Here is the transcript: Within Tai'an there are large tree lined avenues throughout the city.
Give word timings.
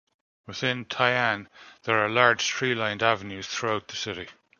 Within 0.47 0.85
Tai'an 0.85 1.45
there 1.83 2.03
are 2.03 2.09
large 2.09 2.47
tree 2.47 2.73
lined 2.73 3.03
avenues 3.03 3.45
throughout 3.47 3.87
the 3.89 3.95
city. 3.95 4.27